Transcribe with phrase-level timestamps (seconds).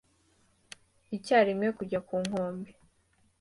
[1.15, 2.69] icyarimwe kujya ku nkombe.